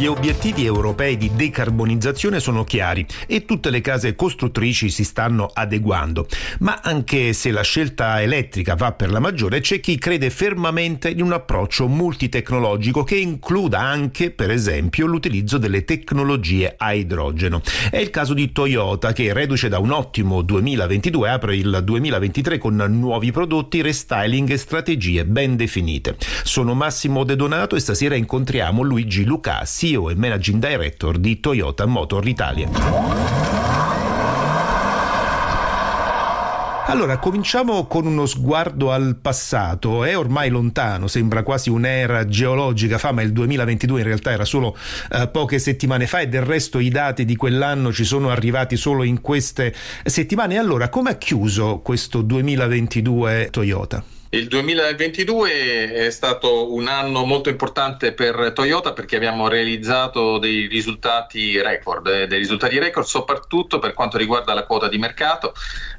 Gli 0.00 0.06
obiettivi 0.06 0.64
europei 0.64 1.18
di 1.18 1.30
decarbonizzazione 1.34 2.40
sono 2.40 2.64
chiari 2.64 3.04
e 3.26 3.44
tutte 3.44 3.68
le 3.68 3.82
case 3.82 4.14
costruttrici 4.14 4.88
si 4.88 5.04
stanno 5.04 5.50
adeguando, 5.52 6.26
ma 6.60 6.80
anche 6.82 7.34
se 7.34 7.50
la 7.50 7.60
scelta 7.60 8.22
elettrica 8.22 8.76
va 8.76 8.92
per 8.92 9.10
la 9.10 9.18
maggiore 9.18 9.60
c'è 9.60 9.78
chi 9.78 9.98
crede 9.98 10.30
fermamente 10.30 11.10
in 11.10 11.20
un 11.20 11.34
approccio 11.34 11.86
multitecnologico 11.86 13.04
che 13.04 13.16
includa 13.16 13.80
anche, 13.80 14.30
per 14.30 14.50
esempio, 14.50 15.04
l'utilizzo 15.04 15.58
delle 15.58 15.84
tecnologie 15.84 16.76
a 16.78 16.94
idrogeno. 16.94 17.60
È 17.90 17.98
il 17.98 18.08
caso 18.08 18.32
di 18.32 18.52
Toyota 18.52 19.12
che, 19.12 19.34
reduce 19.34 19.68
da 19.68 19.80
un 19.80 19.90
ottimo 19.90 20.40
2022, 20.40 21.28
apre 21.28 21.56
il 21.56 21.78
2023 21.84 22.56
con 22.56 22.76
nuovi 22.76 23.32
prodotti, 23.32 23.82
restyling 23.82 24.48
e 24.48 24.56
strategie 24.56 25.26
ben 25.26 25.56
definite. 25.56 26.16
Sono 26.42 26.72
Massimo 26.72 27.22
De 27.22 27.36
Donato 27.36 27.76
e 27.76 27.80
stasera 27.80 28.14
incontriamo 28.14 28.80
Luigi 28.80 29.26
Lucassi 29.26 29.88
CEO 29.90 30.10
e 30.10 30.14
Managing 30.14 30.64
Director 30.64 31.18
di 31.18 31.40
Toyota 31.40 31.84
Motor 31.84 32.26
Italia. 32.28 32.68
Allora, 36.86 37.18
cominciamo 37.18 37.86
con 37.86 38.06
uno 38.06 38.26
sguardo 38.26 38.90
al 38.92 39.16
passato. 39.20 40.04
È 40.04 40.16
ormai 40.16 40.48
lontano, 40.48 41.06
sembra 41.06 41.42
quasi 41.42 41.70
un'era 41.70 42.26
geologica 42.26 42.98
fa, 42.98 43.12
ma 43.12 43.22
il 43.22 43.32
2022 43.32 44.00
in 44.00 44.06
realtà 44.06 44.32
era 44.32 44.44
solo 44.44 44.76
eh, 45.12 45.28
poche 45.28 45.58
settimane 45.58 46.06
fa 46.06 46.20
e 46.20 46.28
del 46.28 46.42
resto 46.42 46.78
i 46.78 46.88
dati 46.88 47.24
di 47.24 47.36
quell'anno 47.36 47.92
ci 47.92 48.04
sono 48.04 48.30
arrivati 48.30 48.76
solo 48.76 49.02
in 49.04 49.20
queste 49.20 49.74
settimane. 50.04 50.58
Allora, 50.58 50.88
come 50.88 51.10
ha 51.10 51.14
chiuso 51.16 51.78
questo 51.78 52.22
2022 52.22 53.48
Toyota? 53.50 54.19
Il 54.32 54.46
2022 54.46 55.92
è 55.92 56.10
stato 56.10 56.72
un 56.72 56.86
anno 56.86 57.24
molto 57.24 57.48
importante 57.48 58.12
per 58.12 58.52
Toyota 58.54 58.92
perché 58.92 59.16
abbiamo 59.16 59.48
realizzato 59.48 60.38
dei 60.38 60.68
risultati 60.68 61.60
record, 61.60 62.06
eh, 62.06 62.28
dei 62.28 62.38
risultati 62.38 62.78
record 62.78 63.04
soprattutto 63.06 63.80
per 63.80 63.92
quanto 63.92 64.18
riguarda 64.18 64.54
la 64.54 64.66
quota 64.66 64.86
di 64.86 64.98
mercato. 64.98 65.52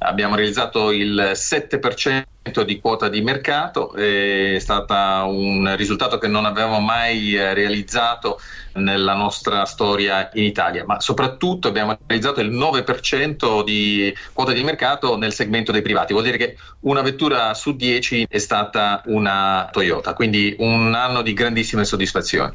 Abbiamo 0.00 0.34
realizzato 0.34 0.90
il 0.90 1.30
7% 1.32 2.22
di 2.64 2.80
quota 2.80 3.08
di 3.08 3.20
mercato, 3.20 3.92
è 3.92 4.56
stato 4.58 4.94
un 5.30 5.74
risultato 5.76 6.18
che 6.18 6.28
non 6.28 6.46
avevamo 6.46 6.80
mai 6.80 7.34
eh, 7.34 7.52
realizzato 7.52 8.40
nella 8.74 9.14
nostra 9.14 9.64
storia 9.64 10.30
in 10.34 10.44
Italia, 10.44 10.84
ma 10.86 11.00
soprattutto 11.00 11.68
abbiamo 11.68 11.98
realizzato 12.06 12.40
il 12.40 12.50
9% 12.50 13.64
di 13.64 14.14
quota 14.32 14.52
di 14.52 14.62
mercato 14.62 15.16
nel 15.16 15.32
segmento 15.32 15.72
dei 15.72 15.82
privati, 15.82 16.12
vuol 16.12 16.24
dire 16.24 16.38
che 16.38 16.56
una 16.80 17.02
vettura 17.02 17.52
su 17.54 17.76
10 17.76 18.26
è 18.28 18.38
stata 18.38 19.02
una 19.06 19.68
Toyota, 19.70 20.14
quindi 20.14 20.56
un 20.58 20.94
anno 20.94 21.22
di 21.22 21.34
grandissime 21.34 21.84
soddisfazioni. 21.84 22.54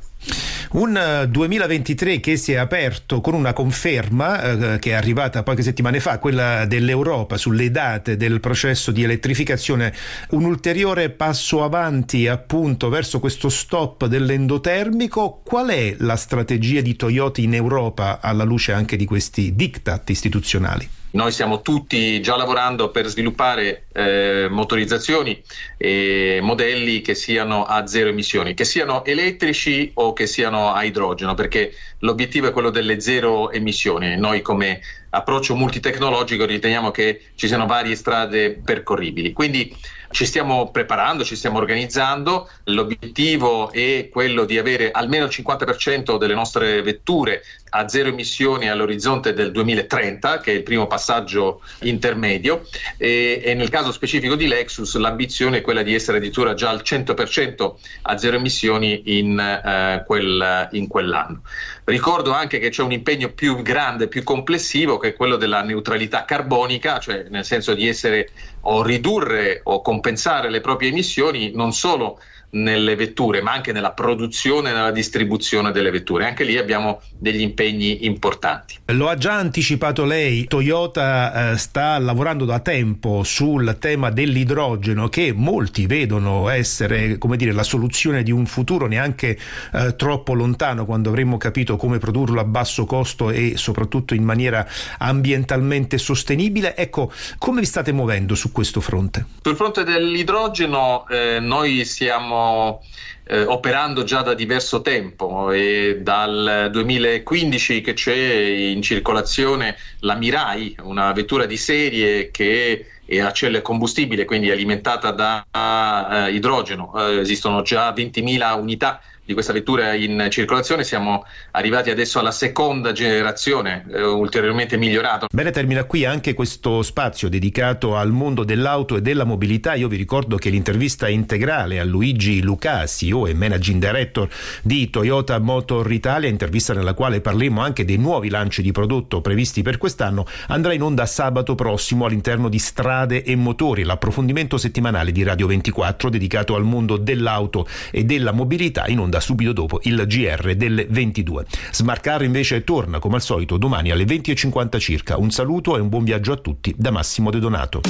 Un 0.74 1.28
2023 1.30 2.14
eh, 2.14 2.20
che 2.20 2.36
si 2.36 2.54
è 2.54 2.56
aperto 2.56 3.22
con 3.22 3.36
una 3.36 3.54
conferma 3.54 4.74
eh, 4.74 4.80
che 4.80 4.90
è 4.90 4.94
arrivata 4.94 5.44
poche 5.44 5.62
settimane 5.62 6.00
fa, 6.00 6.18
quella 6.18 6.66
dell'Europa 6.66 7.38
sulle 7.38 7.70
date 7.70 8.18
del 8.18 8.40
processo 8.40 8.90
di 8.90 9.04
elettrificazione, 9.04 9.94
un 10.32 10.46
ulteriore 10.46 11.12
passo 11.12 11.64
avanti 11.64 12.28
appunto 12.28 12.90
verso 12.90 13.20
questo 13.20 13.50
stop 13.50 14.08
dell'endotermico. 14.08 15.42
Qual 15.44 15.68
è 15.68 15.96
la 16.00 16.16
strategia 16.16 16.82
di 16.82 16.96
Toyota 16.96 17.40
in 17.40 17.54
Europa 17.54 18.20
alla 18.20 18.44
luce 18.44 18.72
anche 18.72 18.96
di 18.96 19.06
questi 19.06 19.54
diktat 19.54 20.10
istituzionali? 20.10 21.02
Noi 21.14 21.32
stiamo 21.32 21.62
tutti 21.62 22.20
già 22.22 22.36
lavorando 22.36 22.90
per 22.90 23.06
sviluppare 23.08 23.86
eh, 23.94 24.48
motorizzazioni 24.50 25.40
e 25.78 26.40
modelli 26.42 27.02
che 27.02 27.14
siano 27.14 27.66
a 27.66 27.86
zero 27.86 28.10
emissioni, 28.10 28.56
che 28.56 28.66
siano 28.66 29.06
elettrici 29.06 29.92
o 29.94 30.14
che 30.14 30.26
siano 30.26 30.74
a 30.74 30.84
idrogeno, 30.84 31.36
perché 31.36 31.72
l'obiettivo 32.00 32.48
è 32.48 32.52
quello 32.52 32.72
delle 32.72 33.00
zero 33.00 33.52
emissioni. 33.52 34.18
Noi 34.18 34.42
come 34.42 34.82
approccio 35.12 35.56
multitecnologico 35.56 36.46
riteniamo 36.46 36.90
che 36.90 37.22
ci 37.36 37.48
siano 37.48 37.68
varie 37.68 37.96
strade 37.96 38.60
percorribili. 38.64 39.34
Quindi 39.34 39.72
ci 40.14 40.26
stiamo 40.26 40.70
preparando, 40.70 41.26
ci 41.26 41.36
stiamo 41.36 41.58
organizzando, 41.58 42.48
l'obiettivo 42.66 43.72
è 43.72 44.10
quello 44.12 44.46
di 44.46 44.60
avere 44.60 44.92
almeno 44.92 45.26
il 45.26 45.32
50% 45.34 46.18
delle 46.18 46.36
nostre 46.36 46.84
vetture 46.84 47.42
a 47.76 47.88
zero 47.88 48.10
emissioni 48.10 48.70
all'orizzonte 48.70 49.34
del 49.34 49.52
2030, 49.52 50.40
che 50.40 50.52
è 50.52 50.56
il 50.56 50.62
primo 50.62 50.86
passaggio 50.86 51.62
intermedio, 51.82 52.68
e, 52.98 53.42
e 53.44 53.54
nel 53.56 53.70
caso 53.70 53.92
specifico 53.92 54.36
di 54.36 54.46
Lexus 54.46 54.96
l'ambizione 54.98 55.58
è 55.58 55.62
quella 55.62 55.82
di 55.82 55.96
essere 55.96 56.18
addirittura 56.18 56.54
già 56.54 56.70
al 56.70 56.84
100% 56.86 57.74
a 58.04 58.18
zero 58.18 58.38
emissioni 58.38 59.18
in, 59.18 59.40
eh, 59.40 60.04
quel, 60.06 60.70
in 60.74 60.88
quell'anno. 60.88 61.42
Ricordo 61.86 62.32
anche 62.32 62.60
che 62.60 62.70
c'è 62.70 62.84
un 62.84 62.92
impegno 62.92 63.30
più 63.30 63.62
grande, 63.62 64.08
più 64.08 64.24
complessivo, 64.24 64.98
che 64.98 65.10
è 65.10 65.14
quello 65.16 65.36
della 65.36 65.64
neutralità 65.64 66.24
carbonica, 66.26 67.00
cioè 67.00 67.26
nel 67.30 67.44
senso 67.44 67.74
di 67.74 67.88
essere 67.88 68.30
o 68.66 68.84
ridurre 68.84 69.62
o 69.64 69.82
compensare 70.04 70.50
le 70.50 70.60
proprie 70.60 70.90
emissioni 70.90 71.52
non 71.54 71.72
solo 71.72 72.20
nelle 72.54 72.96
vetture, 72.96 73.42
ma 73.42 73.52
anche 73.52 73.72
nella 73.72 73.92
produzione 73.92 74.70
e 74.70 74.74
nella 74.74 74.92
distribuzione 74.92 75.72
delle 75.72 75.92
vetture. 75.92 76.26
Anche 76.26 76.44
lì 76.44 76.58
abbiamo 76.58 77.02
degli 77.18 77.42
impegni 77.42 78.06
importanti. 78.06 78.78
Lo 78.88 79.10
ha 79.10 79.16
già 79.16 79.34
anticipato 79.34 80.06
lei, 80.06 80.46
Toyota 80.46 81.52
eh, 81.52 81.58
sta 81.58 81.98
lavorando 82.00 82.46
da 82.46 82.60
tempo 82.60 83.24
sul 83.24 83.78
tema 83.80 84.10
dell'idrogeno 84.10 85.10
che 85.10 85.34
molti 85.34 85.88
vedono 85.88 86.50
essere, 86.50 87.18
come 87.18 87.38
dire, 87.38 87.52
la 87.52 87.64
soluzione 87.64 88.24
di 88.24 88.32
un 88.32 88.46
futuro 88.46 88.88
neanche 88.88 89.38
eh, 89.74 89.96
troppo 89.96 90.34
lontano 90.34 90.86
quando 90.86 91.10
avremmo 91.10 91.38
capito 91.38 91.78
come 91.78 91.98
produrlo 91.98 92.40
a 92.40 92.46
basso 92.46 92.86
costo 92.86 93.30
e 93.30 93.54
soprattutto 93.56 94.14
in 94.14 94.24
maniera 94.24 94.68
ambientalmente 95.00 95.98
sostenibile. 95.98 96.76
Ecco, 96.76 97.12
come 97.38 97.62
vi 97.62 97.66
state 97.66 97.92
muovendo 97.92 98.36
su 98.36 98.52
questo 98.52 98.82
fronte? 98.82 99.26
Sul 99.42 99.56
fronte 99.56 99.84
dell'idrogeno 99.84 101.08
eh, 101.08 101.40
noi 101.40 101.86
siamo 101.86 102.43
哦 102.44 102.82
eh, 103.26 103.44
operando 103.44 104.04
già 104.04 104.22
da 104.22 104.34
diverso 104.34 104.82
tempo 104.82 105.52
e 105.52 106.00
dal 106.02 106.70
2015 106.72 107.82
che 107.82 107.94
c'è 107.94 108.16
in 108.16 108.82
circolazione 108.82 109.76
la 110.00 110.16
Mirai, 110.16 110.76
una 110.82 111.12
vettura 111.14 111.46
di 111.46 111.58
serie 111.58 112.32
che 112.32 112.86
è 113.06 113.20
a 113.20 113.32
celle 113.32 113.62
combustibile, 113.62 114.26
quindi 114.26 114.50
alimentata 114.50 115.12
da 115.12 115.46
uh, 115.52 116.34
idrogeno. 116.34 116.92
Uh, 116.94 117.20
esistono 117.20 117.62
già 117.62 117.92
20.000 117.92 118.58
unità 118.58 119.02
di 119.26 119.34
questa 119.34 119.54
vettura 119.54 119.94
in 119.94 120.28
circolazione, 120.30 120.84
siamo 120.84 121.26
arrivati 121.52 121.90
adesso 121.90 122.20
alla 122.20 122.32
seconda 122.32 122.92
generazione, 122.92 123.86
eh, 123.90 124.04
ulteriormente 124.04 124.76
migliorato. 124.76 125.28
Bene, 125.32 125.52
termina 125.52 125.86
qui 125.86 126.04
anche 126.04 126.34
questo 126.34 126.82
spazio 126.82 127.30
dedicato 127.30 127.96
al 127.96 128.12
mondo 128.12 128.44
dell'auto 128.44 128.98
e 128.98 129.02
della 129.02 129.24
mobilità. 129.24 129.76
Io 129.76 129.88
vi 129.88 129.96
ricordo 129.96 130.36
che 130.36 130.50
l'intervista 130.50 131.08
integrale 131.08 131.80
a 131.80 131.86
Luigi 131.86 132.42
Luca, 132.42 132.86
CEO 133.14 133.28
e 133.28 133.34
Managing 133.36 133.80
Director 133.80 134.28
di 134.64 134.90
Toyota 134.90 135.38
Motor 135.38 135.92
Italia, 135.92 136.28
intervista 136.28 136.74
nella 136.74 136.96
quale 136.96 137.22
parleremo 137.22 137.62
anche 137.62 137.86
dei 137.86 137.98
nuovi 137.98 138.30
lanci 138.30 138.64
di 138.64 138.72
prodotto 138.72 139.22
previsti 139.22 139.62
per 139.62 139.78
quest'anno, 139.78 140.26
andrà 140.48 140.74
in 140.74 140.82
onda 140.82 141.06
sabato 141.06 141.54
prossimo 141.54 142.06
all'interno 142.06 142.50
di 142.50 142.58
Strade 142.58 143.24
e 143.24 143.36
Motori, 143.36 143.84
l'approfondimento 143.84 144.58
settimanale 144.58 145.12
di 145.12 145.22
Radio 145.24 145.46
24 145.48 146.10
dedicato 146.10 146.56
al 146.56 146.64
mondo 146.64 146.98
dell'auto 146.98 147.68
e 147.92 148.04
della 148.04 148.32
mobilità 148.32 148.88
in 148.88 149.00
onda 149.00 149.20
subito 149.20 149.54
dopo 149.54 149.80
il 149.84 150.04
GR 150.08 150.56
delle 150.56 150.88
22. 150.90 151.46
Smart 151.72 152.02
Car 152.02 152.24
invece 152.24 152.64
torna 152.64 153.00
come 153.00 153.16
al 153.16 153.22
solito 153.22 153.58
domani 153.58 153.92
alle 153.92 154.06
20.50 154.06 154.80
circa. 154.80 155.18
Un 155.18 155.30
saluto 155.30 155.78
e 155.78 155.80
un 155.80 155.90
buon 155.90 156.04
viaggio 156.04 156.32
a 156.32 156.38
tutti 156.38 156.74
da 156.76 156.92
Massimo 156.92 157.30
De 157.30 157.40
Donato. 157.40 157.82